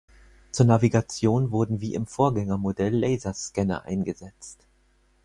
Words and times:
Zur 0.51 0.65
Navigation 0.65 1.51
wurden 1.51 1.79
wie 1.79 1.93
im 1.93 2.07
Vorgängermodell 2.07 2.91
Laserscanner 2.95 3.83
eingesetzt. 3.83 4.65